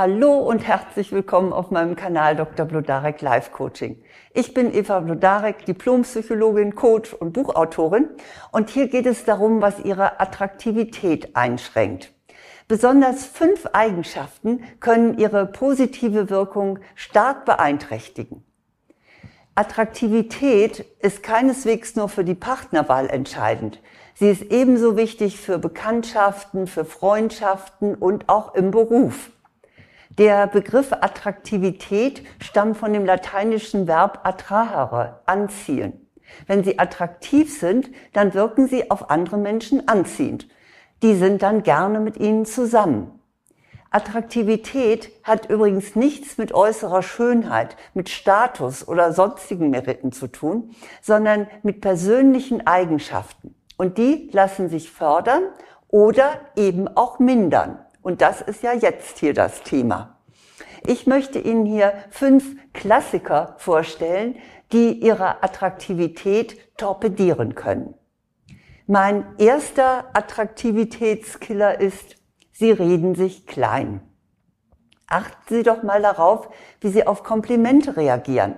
Hallo 0.00 0.38
und 0.38 0.66
herzlich 0.66 1.12
willkommen 1.12 1.52
auf 1.52 1.70
meinem 1.70 1.94
Kanal 1.94 2.34
Dr. 2.34 2.64
Blodarek 2.64 3.20
Live 3.20 3.52
Coaching. 3.52 4.02
Ich 4.32 4.54
bin 4.54 4.72
Eva 4.72 5.00
Blodarek, 5.00 5.66
Diplompsychologin, 5.66 6.74
Coach 6.74 7.12
und 7.12 7.34
Buchautorin 7.34 8.08
und 8.50 8.70
hier 8.70 8.88
geht 8.88 9.04
es 9.04 9.26
darum, 9.26 9.60
was 9.60 9.78
Ihre 9.80 10.18
Attraktivität 10.18 11.36
einschränkt. 11.36 12.14
Besonders 12.66 13.26
fünf 13.26 13.66
Eigenschaften 13.74 14.62
können 14.80 15.18
Ihre 15.18 15.44
positive 15.44 16.30
Wirkung 16.30 16.78
stark 16.94 17.44
beeinträchtigen. 17.44 18.42
Attraktivität 19.54 20.80
ist 21.00 21.22
keineswegs 21.22 21.94
nur 21.94 22.08
für 22.08 22.24
die 22.24 22.34
Partnerwahl 22.34 23.10
entscheidend. 23.10 23.82
Sie 24.14 24.30
ist 24.30 24.44
ebenso 24.44 24.96
wichtig 24.96 25.38
für 25.38 25.58
Bekanntschaften, 25.58 26.68
für 26.68 26.86
Freundschaften 26.86 27.94
und 27.96 28.30
auch 28.30 28.54
im 28.54 28.70
Beruf. 28.70 29.30
Der 30.18 30.48
Begriff 30.48 30.92
Attraktivität 30.92 32.24
stammt 32.42 32.76
von 32.76 32.92
dem 32.92 33.06
lateinischen 33.06 33.86
Verb 33.86 34.20
attrahere, 34.24 35.20
anziehen. 35.24 36.08
Wenn 36.46 36.64
Sie 36.64 36.78
attraktiv 36.78 37.56
sind, 37.56 37.90
dann 38.12 38.34
wirken 38.34 38.66
Sie 38.66 38.90
auf 38.90 39.08
andere 39.10 39.38
Menschen 39.38 39.86
anziehend. 39.88 40.48
Die 41.02 41.14
sind 41.14 41.42
dann 41.42 41.62
gerne 41.62 42.00
mit 42.00 42.16
Ihnen 42.16 42.44
zusammen. 42.44 43.20
Attraktivität 43.90 45.10
hat 45.22 45.48
übrigens 45.48 45.96
nichts 45.96 46.38
mit 46.38 46.52
äußerer 46.52 47.02
Schönheit, 47.02 47.76
mit 47.94 48.08
Status 48.08 48.86
oder 48.86 49.12
sonstigen 49.12 49.70
Meriten 49.70 50.12
zu 50.12 50.26
tun, 50.26 50.74
sondern 51.00 51.46
mit 51.62 51.80
persönlichen 51.80 52.66
Eigenschaften. 52.66 53.54
Und 53.76 53.96
die 53.96 54.28
lassen 54.32 54.68
sich 54.68 54.90
fördern 54.90 55.42
oder 55.88 56.40
eben 56.56 56.88
auch 56.88 57.18
mindern. 57.18 57.78
Und 58.02 58.20
das 58.22 58.40
ist 58.40 58.62
ja 58.62 58.72
jetzt 58.72 59.18
hier 59.18 59.34
das 59.34 59.62
Thema. 59.62 60.18
Ich 60.86 61.06
möchte 61.06 61.38
Ihnen 61.38 61.66
hier 61.66 61.92
fünf 62.10 62.56
Klassiker 62.72 63.54
vorstellen, 63.58 64.36
die 64.72 64.92
Ihre 64.92 65.42
Attraktivität 65.42 66.76
torpedieren 66.76 67.54
können. 67.54 67.94
Mein 68.86 69.24
erster 69.38 70.06
Attraktivitätskiller 70.14 71.80
ist, 71.80 72.16
Sie 72.52 72.72
reden 72.72 73.14
sich 73.14 73.46
klein. 73.46 74.00
Achten 75.06 75.54
Sie 75.54 75.62
doch 75.62 75.82
mal 75.82 76.02
darauf, 76.02 76.48
wie 76.80 76.88
Sie 76.88 77.06
auf 77.06 77.22
Komplimente 77.22 77.96
reagieren. 77.96 78.56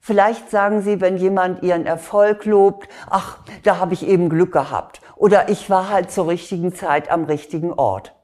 Vielleicht 0.00 0.50
sagen 0.50 0.82
Sie, 0.82 1.00
wenn 1.00 1.16
jemand 1.16 1.62
Ihren 1.62 1.86
Erfolg 1.86 2.44
lobt, 2.44 2.88
ach, 3.08 3.38
da 3.62 3.78
habe 3.78 3.94
ich 3.94 4.06
eben 4.06 4.28
Glück 4.28 4.52
gehabt. 4.52 5.00
Oder 5.16 5.48
ich 5.48 5.70
war 5.70 5.88
halt 5.90 6.10
zur 6.10 6.28
richtigen 6.28 6.74
Zeit 6.74 7.10
am 7.10 7.24
richtigen 7.24 7.72
Ort. 7.72 8.14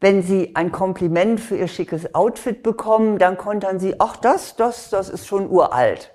Wenn 0.00 0.22
Sie 0.22 0.54
ein 0.54 0.72
Kompliment 0.72 1.40
für 1.40 1.56
Ihr 1.56 1.68
schickes 1.68 2.14
Outfit 2.14 2.62
bekommen, 2.62 3.18
dann 3.18 3.38
kontern 3.38 3.80
Sie, 3.80 3.98
ach, 3.98 4.16
das, 4.16 4.56
das, 4.56 4.90
das 4.90 5.08
ist 5.08 5.26
schon 5.26 5.48
uralt. 5.48 6.12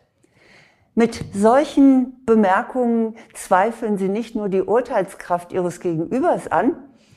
Mit 0.93 1.23
solchen 1.33 2.23
Bemerkungen 2.25 3.15
zweifeln 3.33 3.97
Sie 3.97 4.09
nicht 4.09 4.35
nur 4.35 4.49
die 4.49 4.61
Urteilskraft 4.61 5.51
Ihres 5.51 5.79
Gegenübers 5.79 6.47
an, 6.47 6.75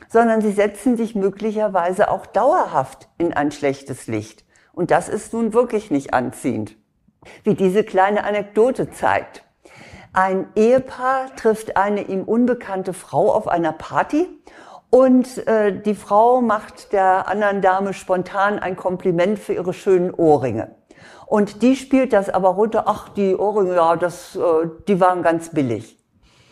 sondern 0.08 0.40
Sie 0.40 0.52
setzen 0.52 0.96
sich 0.96 1.14
möglicherweise 1.14 2.08
auch 2.10 2.24
dauerhaft 2.24 3.08
in 3.18 3.34
ein 3.34 3.50
schlechtes 3.50 4.06
Licht. 4.06 4.44
Und 4.72 4.90
das 4.90 5.08
ist 5.08 5.32
nun 5.32 5.52
wirklich 5.52 5.90
nicht 5.90 6.14
anziehend. 6.14 6.76
Wie 7.42 7.54
diese 7.54 7.84
kleine 7.84 8.24
Anekdote 8.24 8.90
zeigt. 8.90 9.44
Ein 10.12 10.46
Ehepaar 10.54 11.34
trifft 11.34 11.76
eine 11.76 12.02
ihm 12.02 12.22
unbekannte 12.22 12.92
Frau 12.92 13.32
auf 13.32 13.48
einer 13.48 13.72
Party 13.72 14.28
und 14.94 15.44
äh, 15.48 15.76
die 15.76 15.96
Frau 15.96 16.40
macht 16.40 16.92
der 16.92 17.26
anderen 17.26 17.60
Dame 17.60 17.92
spontan 17.94 18.60
ein 18.60 18.76
Kompliment 18.76 19.40
für 19.40 19.52
ihre 19.52 19.72
schönen 19.72 20.14
Ohrringe. 20.14 20.76
Und 21.26 21.62
die 21.62 21.74
spielt 21.74 22.12
das 22.12 22.30
aber 22.30 22.50
runter, 22.50 22.84
ach, 22.86 23.08
die 23.08 23.34
Ohrringe, 23.34 23.74
ja, 23.74 23.96
das, 23.96 24.36
äh, 24.36 24.68
die 24.86 25.00
waren 25.00 25.24
ganz 25.24 25.48
billig. 25.48 25.98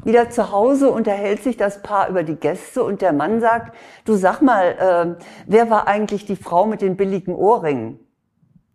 Wieder 0.03 0.29
zu 0.31 0.51
Hause 0.51 0.91
unterhält 0.91 1.45
sich 1.45 1.57
das 1.57 1.83
Paar 1.85 2.09
über 2.09 2.25
die 2.25 2.35
Gäste 2.35 2.83
und 2.83 3.01
der 3.01 3.13
Mann 3.13 3.41
sagt, 3.41 3.77
du 4.07 4.15
sag 4.15 4.43
mal, 4.43 5.17
äh, 5.21 5.25
wer 5.47 5.71
war 5.71 5.87
eigentlich 5.87 6.27
die 6.27 6.35
Frau 6.35 6.67
mit 6.67 6.83
den 6.83 6.97
billigen 6.97 7.37
Ohrringen? 7.37 8.01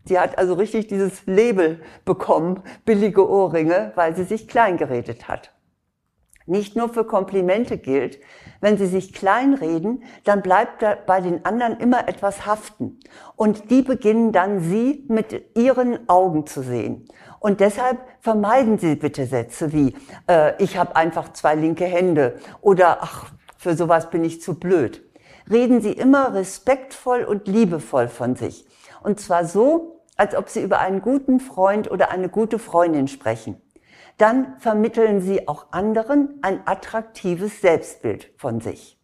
Sie 0.05 0.17
hat 0.17 0.37
also 0.37 0.53
richtig 0.53 0.87
dieses 0.87 1.25
Label 1.25 1.81
bekommen, 2.05 2.63
billige 2.85 3.29
Ohrringe, 3.29 3.91
weil 3.95 4.15
sie 4.15 4.23
sich 4.23 4.47
klein 4.47 4.77
geredet 4.77 5.27
hat 5.27 5.51
nicht 6.47 6.75
nur 6.75 6.89
für 6.89 7.03
Komplimente 7.03 7.77
gilt. 7.77 8.19
Wenn 8.61 8.77
Sie 8.77 8.87
sich 8.87 9.13
kleinreden, 9.13 10.03
dann 10.23 10.41
bleibt 10.41 10.83
bei 11.05 11.21
den 11.21 11.45
anderen 11.45 11.77
immer 11.79 12.07
etwas 12.07 12.45
haften. 12.45 12.99
Und 13.35 13.69
die 13.69 13.81
beginnen 13.81 14.31
dann 14.31 14.61
Sie 14.61 15.05
mit 15.09 15.55
Ihren 15.55 16.09
Augen 16.09 16.47
zu 16.47 16.61
sehen. 16.61 17.07
Und 17.39 17.59
deshalb 17.59 17.99
vermeiden 18.19 18.79
Sie 18.79 18.95
bitte 18.95 19.25
Sätze 19.25 19.71
wie, 19.73 19.95
äh, 20.27 20.61
ich 20.61 20.77
habe 20.77 20.95
einfach 20.95 21.33
zwei 21.33 21.55
linke 21.55 21.85
Hände 21.85 22.39
oder 22.61 22.99
ach, 23.01 23.31
für 23.57 23.75
sowas 23.75 24.09
bin 24.09 24.23
ich 24.23 24.41
zu 24.41 24.59
blöd. 24.59 25.03
Reden 25.49 25.81
Sie 25.81 25.91
immer 25.91 26.33
respektvoll 26.33 27.23
und 27.23 27.47
liebevoll 27.47 28.07
von 28.07 28.35
sich. 28.35 28.65
Und 29.03 29.19
zwar 29.19 29.45
so, 29.45 30.01
als 30.15 30.35
ob 30.35 30.49
Sie 30.49 30.63
über 30.63 30.79
einen 30.79 31.01
guten 31.01 31.39
Freund 31.39 31.91
oder 31.91 32.09
eine 32.09 32.27
gute 32.27 32.57
Freundin 32.57 33.07
sprechen 33.07 33.61
dann 34.17 34.59
vermitteln 34.59 35.21
Sie 35.21 35.47
auch 35.47 35.67
anderen 35.71 36.39
ein 36.41 36.61
attraktives 36.65 37.61
Selbstbild 37.61 38.31
von 38.37 38.61
sich. 38.61 38.99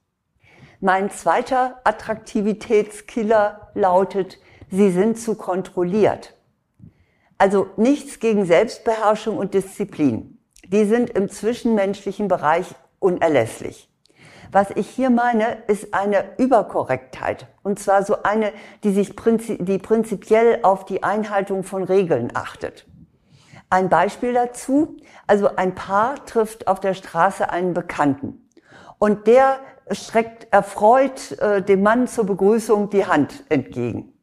Mein 0.79 1.11
zweiter 1.11 1.79
Attraktivitätskiller 1.83 3.71
lautet, 3.73 4.39
Sie 4.69 4.91
sind 4.91 5.17
zu 5.17 5.35
kontrolliert. 5.35 6.35
Also 7.37 7.67
nichts 7.77 8.19
gegen 8.19 8.45
Selbstbeherrschung 8.45 9.37
und 9.37 9.53
Disziplin. 9.53 10.39
Die 10.65 10.85
sind 10.85 11.11
im 11.11 11.29
zwischenmenschlichen 11.29 12.27
Bereich 12.27 12.73
unerlässlich. 12.99 13.89
Was 14.51 14.69
ich 14.71 14.89
hier 14.89 15.09
meine, 15.09 15.57
ist 15.67 15.93
eine 15.93 16.37
Überkorrektheit. 16.37 17.47
Und 17.63 17.79
zwar 17.79 18.03
so 18.03 18.23
eine, 18.23 18.51
die 18.83 18.91
sich 18.91 19.15
prinzi 19.15 19.57
die 19.59 19.77
prinzipiell 19.77 20.59
auf 20.63 20.85
die 20.85 21.03
Einhaltung 21.03 21.63
von 21.63 21.83
Regeln 21.83 22.31
achtet. 22.33 22.85
Ein 23.73 23.89
Beispiel 23.89 24.33
dazu, 24.33 24.97
also 25.25 25.55
ein 25.55 25.73
Paar 25.73 26.23
trifft 26.27 26.67
auf 26.67 26.79
der 26.79 26.93
Straße 26.93 27.49
einen 27.49 27.73
Bekannten 27.73 28.47
und 28.99 29.25
der 29.25 29.61
streckt 29.89 30.53
erfreut 30.53 31.31
äh, 31.39 31.63
dem 31.63 31.81
Mann 31.81 32.07
zur 32.07 32.27
Begrüßung 32.27 32.91
die 32.91 33.07
Hand 33.07 33.43
entgegen. 33.49 34.13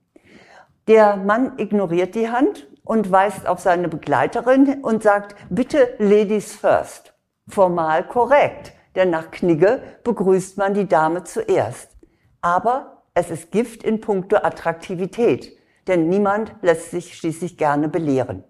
Der 0.87 1.17
Mann 1.17 1.55
ignoriert 1.57 2.15
die 2.15 2.31
Hand 2.31 2.69
und 2.85 3.11
weist 3.11 3.49
auf 3.49 3.59
seine 3.59 3.89
Begleiterin 3.89 4.85
und 4.85 5.03
sagt, 5.03 5.35
bitte 5.51 5.97
Ladies 5.99 6.55
first. 6.55 7.13
Formal 7.49 8.07
korrekt, 8.07 8.73
denn 8.95 9.11
nach 9.11 9.33
Knigge 9.33 9.83
begrüßt 10.05 10.59
man 10.59 10.75
die 10.75 10.87
Dame 10.87 11.25
zuerst. 11.25 11.97
Aber 12.41 13.03
es 13.15 13.31
ist 13.31 13.51
Gift 13.51 13.83
in 13.83 14.01
puncto 14.01 14.37
Attraktivität, 14.37 15.59
denn 15.89 16.09
niemand 16.09 16.55
lässt 16.63 16.93
sich 16.93 17.17
schließlich 17.17 17.59
gerne 17.59 17.89
belehren. 17.89 18.45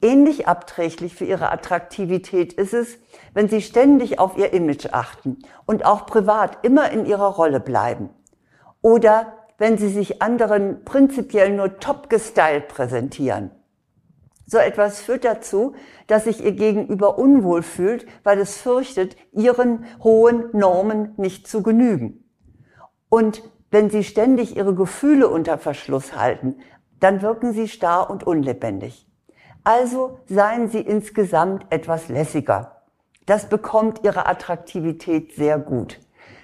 Ähnlich 0.00 0.46
abträglich 0.46 1.16
für 1.16 1.24
ihre 1.24 1.50
Attraktivität 1.50 2.52
ist 2.52 2.72
es, 2.72 2.98
wenn 3.34 3.48
sie 3.48 3.60
ständig 3.60 4.20
auf 4.20 4.38
ihr 4.38 4.52
Image 4.52 4.86
achten 4.92 5.38
und 5.66 5.84
auch 5.84 6.06
privat 6.06 6.64
immer 6.64 6.90
in 6.92 7.04
ihrer 7.04 7.26
Rolle 7.26 7.58
bleiben. 7.58 8.10
Oder 8.80 9.32
wenn 9.58 9.76
sie 9.76 9.88
sich 9.88 10.22
anderen 10.22 10.84
prinzipiell 10.84 11.50
nur 11.50 11.80
top 11.80 12.08
gestylt 12.08 12.68
präsentieren. 12.68 13.50
So 14.46 14.58
etwas 14.58 15.00
führt 15.00 15.24
dazu, 15.24 15.74
dass 16.06 16.24
sich 16.24 16.44
ihr 16.44 16.52
Gegenüber 16.52 17.18
unwohl 17.18 17.62
fühlt, 17.62 18.06
weil 18.22 18.38
es 18.38 18.56
fürchtet, 18.56 19.16
ihren 19.32 19.84
hohen 20.02 20.48
Normen 20.52 21.12
nicht 21.16 21.48
zu 21.48 21.62
genügen. 21.62 22.24
Und 23.08 23.42
wenn 23.70 23.90
sie 23.90 24.04
ständig 24.04 24.56
ihre 24.56 24.74
Gefühle 24.74 25.28
unter 25.28 25.58
Verschluss 25.58 26.16
halten, 26.16 26.60
dann 27.00 27.20
wirken 27.20 27.52
sie 27.52 27.68
starr 27.68 28.08
und 28.08 28.24
unlebendig. 28.24 29.07
Also 29.64 30.20
seien 30.26 30.68
Sie 30.68 30.80
insgesamt 30.80 31.66
etwas 31.70 32.08
lässiger. 32.08 32.82
Das 33.26 33.48
bekommt 33.48 34.04
Ihre 34.04 34.26
Attraktivität 34.26 35.34
sehr 35.34 35.58
gut. 35.58 36.00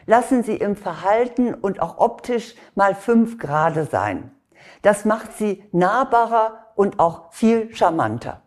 Lassen 0.07 0.43
Sie 0.43 0.57
im 0.57 0.77
Verhalten 0.77 1.55
und 1.55 1.81
auch 1.81 1.99
optisch 1.99 2.55
mal 2.75 2.95
fünf 2.95 3.39
Grade 3.39 3.87
sein. 3.87 4.31
Das 4.83 5.05
macht 5.05 5.33
Sie 5.33 5.65
nahbarer 5.73 6.73
und 6.75 7.01
auch 7.01 7.33
viel 7.33 7.75
charmanter. 7.75 8.43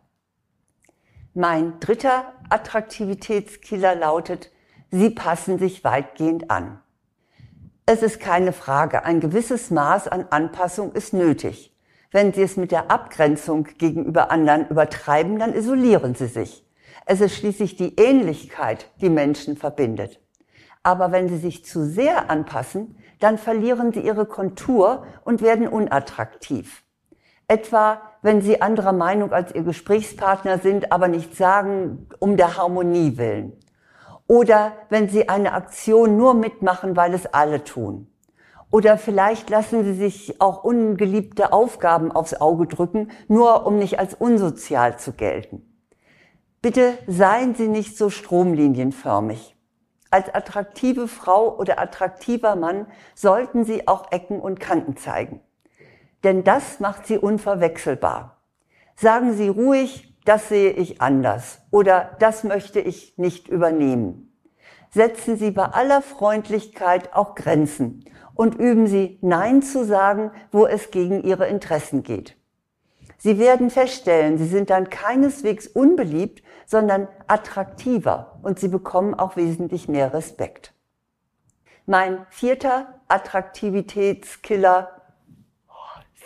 Mein 1.34 1.80
dritter 1.80 2.34
Attraktivitätskiller 2.50 3.96
lautet, 3.96 4.52
Sie 4.92 5.10
passen 5.10 5.60
sich 5.60 5.84
weitgehend 5.84 6.50
an. 6.50 6.80
Es 7.86 8.04
ist 8.04 8.20
keine 8.20 8.54
Frage, 8.54 9.06
ein 9.06 9.20
gewisses 9.20 9.72
Maß 9.72 10.08
an 10.08 10.28
Anpassung 10.30 10.92
ist 10.92 11.14
nötig. 11.14 11.74
Wenn 12.12 12.34
Sie 12.34 12.42
es 12.42 12.58
mit 12.58 12.72
der 12.72 12.90
Abgrenzung 12.90 13.66
gegenüber 13.78 14.32
anderen 14.32 14.68
übertreiben, 14.70 15.40
dann 15.40 15.54
isolieren 15.54 16.16
Sie 16.16 16.28
sich. 16.28 16.66
Es 17.06 17.22
ist 17.22 17.36
schließlich 17.36 17.78
die 17.78 17.96
Ähnlichkeit, 17.96 18.92
die 19.00 19.10
Menschen 19.10 19.56
verbindet. 19.56 20.20
Aber 20.84 21.12
wenn 21.12 21.28
sie 21.28 21.38
sich 21.38 21.66
zu 21.66 21.86
sehr 21.86 22.30
anpassen, 22.30 22.98
dann 23.20 23.38
verlieren 23.38 23.92
sie 23.92 24.02
ihre 24.02 24.26
Kontur 24.26 25.06
und 25.26 25.42
werden 25.42 25.68
unattraktiv. 25.68 26.84
Etwa, 27.48 28.02
wenn 28.22 28.42
sie 28.42 28.62
anderer 28.62 28.94
Meinung 28.94 29.32
als 29.32 29.56
ihr 29.56 29.64
Gesprächspartner 29.64 30.60
sind, 30.60 30.92
aber 30.92 31.08
nicht 31.08 31.36
sagen, 31.36 32.08
um 32.20 32.38
der 32.38 32.58
Harmonie 32.58 33.18
willen. 33.18 33.54
Oder 34.28 34.74
wenn 34.90 35.08
sie 35.08 35.30
eine 35.30 35.54
Aktion 35.54 36.18
nur 36.18 36.34
mitmachen, 36.34 36.96
weil 36.96 37.14
es 37.14 37.26
alle 37.26 37.64
tun. 37.64 38.08
Oder 38.70 38.98
vielleicht 38.98 39.50
lassen 39.50 39.84
sie 39.84 39.94
sich 39.94 40.42
auch 40.42 40.64
ungeliebte 40.64 41.54
Aufgaben 41.54 42.12
aufs 42.12 42.34
Auge 42.34 42.68
drücken, 42.68 43.12
nur 43.28 43.66
um 43.66 43.80
nicht 43.80 44.00
als 44.00 44.14
unsozial 44.14 45.00
zu 45.00 45.14
gelten. 45.14 45.64
Bitte 46.62 46.98
seien 47.08 47.56
Sie 47.56 47.68
nicht 47.68 47.98
so 47.98 48.10
stromlinienförmig. 48.10 49.56
Als 50.10 50.34
attraktive 50.34 51.08
Frau 51.08 51.56
oder 51.58 51.80
attraktiver 51.80 52.56
Mann 52.56 52.88
sollten 53.16 53.64
Sie 53.64 53.88
auch 53.88 54.12
Ecken 54.12 54.40
und 54.40 54.60
Kanten 54.60 54.98
zeigen 54.98 55.42
denn 56.24 56.44
das 56.44 56.80
macht 56.80 57.08
sie 57.08 57.18
unverwechselbar. 57.18 58.42
Sagen 58.96 59.34
Sie 59.34 59.48
ruhig, 59.48 60.14
das 60.26 60.50
sehe 60.50 60.72
ich 60.72 61.02
anders 61.02 61.62
oder 61.72 62.18
das 62.20 62.44
möchte 62.44 62.80
ich 62.80 63.18
nicht 63.18 63.48
übernehmen. 63.48 64.38
Setzen 64.90 65.38
Sie 65.38 65.52
bei 65.52 65.66
aller 65.66 66.02
Freundlichkeit 66.02 67.14
auch 67.14 67.36
Grenzen 67.36 68.06
und 68.38 68.56
üben 68.56 68.88
Sie 68.88 69.18
Nein 69.22 69.62
zu 69.62 69.84
sagen, 69.84 70.32
wo 70.52 70.66
es 70.66 70.92
gegen 70.92 71.24
Ihre 71.24 71.48
Interessen 71.48 72.04
geht. 72.04 72.38
Sie 73.18 73.40
werden 73.40 73.70
feststellen, 73.70 74.38
Sie 74.38 74.48
sind 74.48 74.70
dann 74.70 74.90
keineswegs 74.90 75.68
unbeliebt, 75.68 76.44
sondern 76.66 77.08
attraktiver 77.28 78.40
und 78.44 78.60
Sie 78.60 78.68
bekommen 78.68 79.16
auch 79.16 79.36
wesentlich 79.36 79.88
mehr 79.88 80.14
Respekt. 80.14 80.74
Mein 81.86 82.26
vierter 82.30 83.02
Attraktivitätskiller 83.08 84.98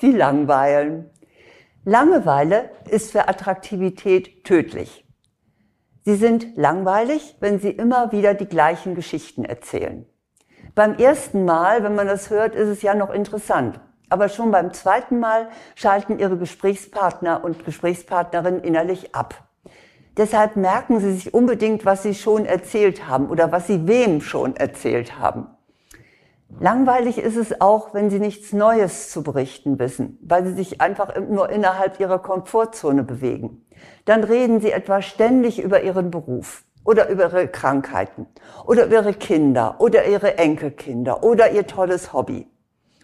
sie 0.02 0.12
langweilen. 0.12 1.10
Langeweile 1.86 2.72
ist 2.90 3.12
für 3.12 3.30
Attraktivität 3.30 4.44
tödlich. 4.44 5.06
Sie 6.04 6.16
sind 6.16 6.58
langweilig, 6.58 7.36
wenn 7.40 7.60
sie 7.60 7.70
immer 7.70 8.12
wieder 8.12 8.34
die 8.34 8.48
gleichen 8.48 8.96
Geschichten 8.96 9.46
erzählen. 9.46 10.08
Beim 10.74 10.96
ersten 10.96 11.44
Mal, 11.44 11.84
wenn 11.84 11.96
man 11.96 12.08
das 12.08 12.30
hört, 12.30 12.56
ist 12.56 12.70
es 12.70 12.82
ja 12.82 12.96
noch 12.96 13.10
interessant. 13.10 13.80
Aber 14.10 14.30
schon 14.30 14.52
beim 14.52 14.74
zweiten 14.74 15.20
Mal 15.20 15.50
schalten 15.76 16.20
ihre 16.20 16.38
Gesprächspartner 16.38 17.44
und 17.44 17.66
Gesprächspartnerinnen 17.66 18.62
innerlich 18.62 19.14
ab. 19.14 19.36
Deshalb 20.18 20.56
merken 20.56 21.00
Sie 21.00 21.14
sich 21.14 21.34
unbedingt, 21.34 21.86
was 21.86 22.04
Sie 22.04 22.14
schon 22.14 22.46
erzählt 22.46 23.08
haben 23.08 23.30
oder 23.30 23.52
was 23.52 23.68
Sie 23.68 23.88
wem 23.88 24.22
schon 24.22 24.56
erzählt 24.56 25.20
haben. 25.20 25.48
Langweilig 26.60 27.18
ist 27.18 27.38
es 27.38 27.62
auch, 27.62 27.94
wenn 27.94 28.10
sie 28.10 28.20
nichts 28.20 28.52
Neues 28.52 29.10
zu 29.10 29.24
berichten 29.24 29.80
wissen, 29.80 30.20
weil 30.22 30.46
sie 30.46 30.54
sich 30.54 30.82
einfach 30.82 31.16
nur 31.20 31.50
innerhalb 31.50 32.00
ihrer 32.00 32.20
Komfortzone 32.20 33.04
bewegen. 33.04 33.66
Dann 34.06 34.24
reden 34.24 34.60
sie 34.60 34.72
etwa 34.72 35.02
ständig 35.02 35.62
über 35.62 35.82
ihren 35.82 36.12
Beruf 36.12 36.66
oder 36.84 37.10
über 37.10 37.24
ihre 37.26 37.48
Krankheiten 37.48 38.28
oder 38.66 38.86
über 38.86 38.96
ihre 38.96 39.14
Kinder 39.14 39.76
oder 39.80 40.06
ihre 40.06 40.38
Enkelkinder 40.38 41.24
oder 41.24 41.52
ihr 41.52 41.68
tolles 41.68 42.14
Hobby. 42.14 42.48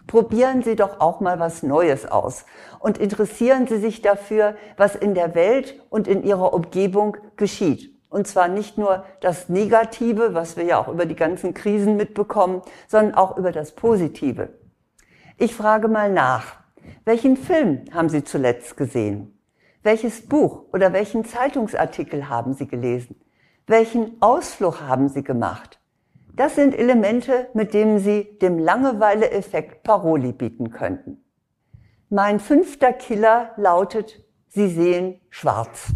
Probieren 0.06 0.62
Sie 0.62 0.74
doch 0.74 1.00
auch 1.00 1.20
mal 1.20 1.38
was 1.38 1.62
Neues 1.62 2.06
aus 2.10 2.46
und 2.80 2.98
interessieren 2.98 3.66
Sie 3.66 3.76
sich 3.76 4.00
dafür, 4.00 4.56
was 4.76 4.96
in 4.96 5.14
der 5.14 5.34
Welt 5.34 5.78
und 5.90 6.08
in 6.08 6.24
Ihrer 6.24 6.54
Umgebung 6.54 7.18
geschieht. 7.36 7.94
Und 8.08 8.26
zwar 8.26 8.48
nicht 8.48 8.78
nur 8.78 9.04
das 9.20 9.50
Negative, 9.50 10.32
was 10.32 10.56
wir 10.56 10.64
ja 10.64 10.78
auch 10.78 10.88
über 10.88 11.04
die 11.04 11.14
ganzen 11.14 11.52
Krisen 11.52 11.96
mitbekommen, 11.96 12.62
sondern 12.86 13.14
auch 13.14 13.36
über 13.36 13.52
das 13.52 13.72
Positive. 13.72 14.48
Ich 15.36 15.54
frage 15.54 15.88
mal 15.88 16.10
nach, 16.10 16.56
welchen 17.04 17.36
Film 17.36 17.84
haben 17.92 18.08
Sie 18.08 18.24
zuletzt 18.24 18.78
gesehen? 18.78 19.38
Welches 19.82 20.26
Buch 20.26 20.64
oder 20.72 20.94
welchen 20.94 21.26
Zeitungsartikel 21.26 22.30
haben 22.30 22.54
Sie 22.54 22.66
gelesen? 22.66 23.20
Welchen 23.68 24.16
Ausflug 24.22 24.80
haben 24.80 25.10
Sie 25.10 25.22
gemacht? 25.22 25.78
Das 26.34 26.54
sind 26.54 26.74
Elemente, 26.74 27.48
mit 27.52 27.74
denen 27.74 27.98
Sie 27.98 28.38
dem 28.38 28.58
Langeweile-Effekt 28.58 29.82
Paroli 29.82 30.32
bieten 30.32 30.70
könnten. 30.70 31.22
Mein 32.08 32.40
fünfter 32.40 32.94
Killer 32.94 33.50
lautet, 33.58 34.24
Sie 34.48 34.68
sehen 34.68 35.20
schwarz. 35.28 35.88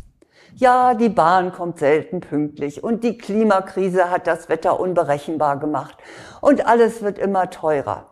Ja, 0.54 0.92
die 0.92 1.08
Bahn 1.08 1.50
kommt 1.50 1.78
selten 1.78 2.20
pünktlich 2.20 2.84
und 2.84 3.04
die 3.04 3.16
Klimakrise 3.16 4.10
hat 4.10 4.26
das 4.26 4.50
Wetter 4.50 4.78
unberechenbar 4.78 5.58
gemacht 5.58 5.96
und 6.42 6.66
alles 6.66 7.00
wird 7.00 7.18
immer 7.18 7.48
teurer. 7.48 8.10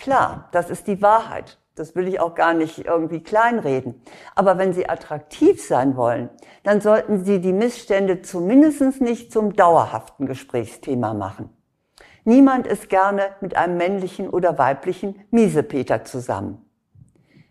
Klar, 0.00 0.48
das 0.52 0.70
ist 0.70 0.86
die 0.86 1.02
Wahrheit. 1.02 1.58
Das 1.74 1.96
will 1.96 2.06
ich 2.06 2.20
auch 2.20 2.34
gar 2.34 2.52
nicht 2.52 2.84
irgendwie 2.84 3.22
kleinreden. 3.22 4.02
Aber 4.34 4.58
wenn 4.58 4.72
Sie 4.72 4.88
attraktiv 4.88 5.64
sein 5.66 5.96
wollen, 5.96 6.28
dann 6.64 6.80
sollten 6.80 7.24
Sie 7.24 7.40
die 7.40 7.54
Missstände 7.54 8.20
zumindest 8.20 9.00
nicht 9.00 9.32
zum 9.32 9.54
dauerhaften 9.54 10.26
Gesprächsthema 10.26 11.14
machen. 11.14 11.48
Niemand 12.24 12.66
ist 12.66 12.88
gerne 12.88 13.22
mit 13.40 13.56
einem 13.56 13.76
männlichen 13.76 14.28
oder 14.28 14.58
weiblichen 14.58 15.16
Miesepeter 15.30 16.04
zusammen. 16.04 16.64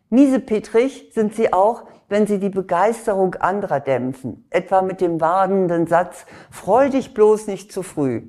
Miesepetrig 0.10 1.12
sind 1.14 1.36
sie 1.36 1.52
auch, 1.52 1.84
wenn 2.10 2.28
sie 2.28 2.40
die 2.40 2.50
Begeisterung 2.50 3.36
anderer 3.36 3.80
dämpfen, 3.80 4.46
etwa 4.50 4.82
mit 4.82 5.00
dem 5.02 5.22
warnenden 5.22 5.88
Satz, 5.88 6.26
freu 6.50 6.90
dich 6.90 7.14
bloß 7.14 7.48
nicht 7.48 7.72
zu 7.72 7.82
früh. 7.84 8.24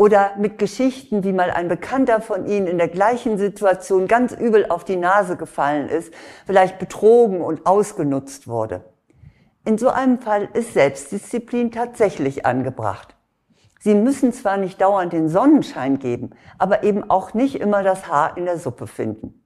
Oder 0.00 0.30
mit 0.38 0.56
Geschichten, 0.56 1.24
wie 1.24 1.32
mal 1.34 1.50
ein 1.50 1.68
Bekannter 1.68 2.22
von 2.22 2.46
ihnen 2.46 2.66
in 2.66 2.78
der 2.78 2.88
gleichen 2.88 3.36
Situation 3.36 4.08
ganz 4.08 4.32
übel 4.32 4.64
auf 4.70 4.82
die 4.82 4.96
Nase 4.96 5.36
gefallen 5.36 5.90
ist, 5.90 6.14
vielleicht 6.46 6.78
betrogen 6.78 7.42
und 7.42 7.66
ausgenutzt 7.66 8.48
wurde. 8.48 8.82
In 9.66 9.76
so 9.76 9.90
einem 9.90 10.18
Fall 10.18 10.48
ist 10.54 10.72
Selbstdisziplin 10.72 11.70
tatsächlich 11.70 12.46
angebracht. 12.46 13.14
Sie 13.78 13.94
müssen 13.94 14.32
zwar 14.32 14.56
nicht 14.56 14.80
dauernd 14.80 15.12
den 15.12 15.28
Sonnenschein 15.28 15.98
geben, 15.98 16.30
aber 16.56 16.82
eben 16.82 17.10
auch 17.10 17.34
nicht 17.34 17.60
immer 17.60 17.82
das 17.82 18.08
Haar 18.08 18.38
in 18.38 18.46
der 18.46 18.56
Suppe 18.56 18.86
finden. 18.86 19.44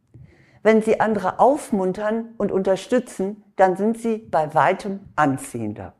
Wenn 0.62 0.82
Sie 0.82 1.00
andere 1.00 1.40
aufmuntern 1.40 2.32
und 2.36 2.52
unterstützen, 2.52 3.42
dann 3.56 3.74
sind 3.74 3.98
Sie 3.98 4.18
bei 4.18 4.54
weitem 4.54 5.00
anziehender. 5.16 5.94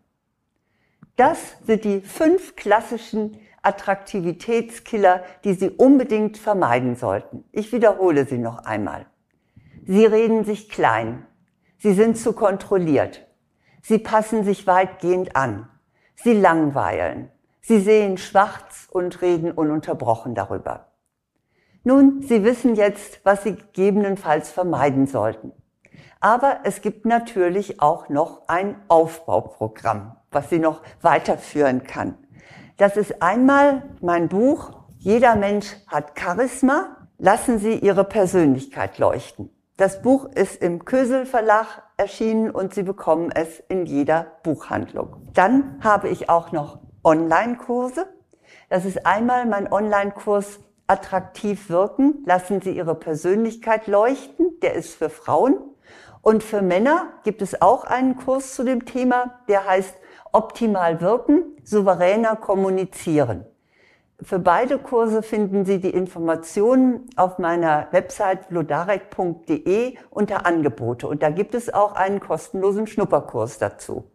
Das 1.17 1.57
sind 1.67 1.83
die 1.83 2.03
fünf 2.03 2.55
klassischen 2.55 3.41
Attraktivitätskiller, 3.65 5.23
die 5.45 5.55
Sie 5.55 5.71
unbedingt 5.71 6.39
vermeiden 6.39 6.97
sollten. 6.97 7.45
Ich 7.53 7.73
wiederhole 7.73 8.27
sie 8.27 8.39
noch 8.39 8.65
einmal. 8.65 9.07
Sie 9.87 10.07
reden 10.07 10.45
sich 10.45 10.69
klein. 10.71 11.27
Sie 11.79 11.93
sind 11.93 12.17
zu 12.17 12.33
kontrolliert. 12.33 13.27
Sie 13.83 13.99
passen 13.99 14.45
sich 14.45 14.67
weitgehend 14.67 15.37
an. 15.37 15.69
Sie 16.15 16.33
langweilen. 16.33 17.31
Sie 17.61 17.81
sehen 17.81 18.19
schwarz 18.19 18.89
und 18.91 19.21
reden 19.23 19.51
ununterbrochen 19.51 20.35
darüber. 20.35 20.89
Nun, 21.83 22.23
Sie 22.23 22.45
wissen 22.45 22.77
jetzt, 22.77 23.21
was 23.25 23.43
Sie 23.43 23.57
gegebenenfalls 23.57 24.51
vermeiden 24.51 25.07
sollten. 25.07 25.53
Aber 26.21 26.61
es 26.65 26.81
gibt 26.81 27.05
natürlich 27.05 27.83
auch 27.83 28.09
noch 28.09 28.49
ein 28.49 28.77
Aufbauprogramm, 28.89 30.17
was 30.31 30.49
Sie 30.49 30.59
noch 30.59 30.81
weiterführen 31.03 31.83
kann. 31.85 32.17
Das 32.77 32.97
ist 32.97 33.23
einmal 33.23 33.83
mein 34.01 34.29
Buch 34.29 34.85
Jeder 35.05 35.37
Mensch 35.37 35.67
hat 35.87 36.19
Charisma. 36.19 36.97
Lassen 37.19 37.59
Sie 37.59 37.75
Ihre 37.75 38.05
Persönlichkeit 38.05 38.99
leuchten. 38.99 39.51
Das 39.77 40.01
Buch 40.01 40.25
ist 40.25 40.63
im 40.63 40.87
Kösel 40.87 41.27
Verlag 41.27 41.83
erschienen 41.99 42.51
und 42.51 42.73
Sie 42.73 42.85
bekommen 42.85 43.31
es 43.31 43.61
in 43.69 43.85
jeder 43.85 44.29
Buchhandlung. 44.43 45.29
Dann 45.35 45.79
habe 45.85 46.09
ich 46.09 46.31
auch 46.31 46.53
noch 46.53 46.79
Online-Kurse. 47.05 48.07
Das 48.71 48.87
ist 48.87 49.05
einmal 49.05 49.45
mein 49.45 49.71
Online-Kurs 49.71 50.61
attraktiv 50.87 51.69
wirken, 51.69 52.23
lassen 52.25 52.63
Sie 52.63 52.71
Ihre 52.71 52.95
Persönlichkeit 52.95 53.87
leuchten, 53.87 54.59
der 54.63 54.73
ist 54.73 54.95
für 54.95 55.11
Frauen. 55.11 55.59
Und 56.25 56.43
für 56.43 56.63
Männer 56.63 57.13
gibt 57.23 57.43
es 57.43 57.61
auch 57.63 57.85
einen 57.85 58.17
Kurs 58.17 58.55
zu 58.55 58.65
dem 58.65 58.87
Thema, 58.87 59.41
der 59.47 59.67
heißt 59.67 59.95
Optimal 60.33 61.01
wirken, 61.01 61.45
souveräner 61.63 62.35
kommunizieren. 62.35 63.45
Für 64.21 64.41
beide 64.41 64.79
Kurse 64.79 65.23
finden 65.23 65.65
Sie 65.65 65.81
die 65.81 65.91
Informationen 65.91 67.09
auf 67.15 67.39
meiner 67.39 67.89
Website 67.93 68.47
vlodarek.de 68.47 69.97
unter 70.11 70.47
Angebote. 70.47 71.07
Und 71.07 71.23
da 71.23 71.31
gibt 71.31 71.55
es 71.55 71.73
auch 71.73 71.95
einen 71.95 72.19
kostenlosen 72.19 72.89
Schnupperkurs 72.89 73.59
dazu. 73.59 74.11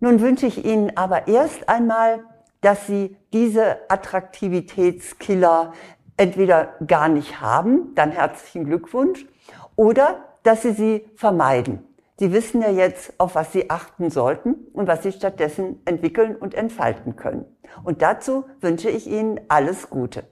Nun 0.00 0.20
wünsche 0.20 0.46
ich 0.46 0.64
Ihnen 0.64 0.96
aber 0.96 1.28
erst 1.28 1.68
einmal 1.68 2.24
dass 2.62 2.86
sie 2.86 3.16
diese 3.32 3.90
Attraktivitätskiller 3.90 5.72
entweder 6.16 6.74
gar 6.86 7.08
nicht 7.08 7.40
haben, 7.40 7.94
dann 7.94 8.12
herzlichen 8.12 8.64
Glückwunsch, 8.64 9.26
oder 9.76 10.31
dass 10.42 10.62
sie 10.62 10.72
sie 10.72 11.04
vermeiden. 11.14 11.86
Sie 12.18 12.32
wissen 12.32 12.62
ja 12.62 12.70
jetzt, 12.70 13.14
auf 13.18 13.34
was 13.34 13.52
Sie 13.52 13.68
achten 13.70 14.10
sollten 14.10 14.54
und 14.72 14.86
was 14.86 15.02
Sie 15.02 15.12
stattdessen 15.12 15.80
entwickeln 15.86 16.36
und 16.36 16.54
entfalten 16.54 17.16
können. 17.16 17.46
Und 17.82 18.02
dazu 18.02 18.44
wünsche 18.60 18.90
ich 18.90 19.08
Ihnen 19.08 19.40
alles 19.48 19.90
Gute. 19.90 20.24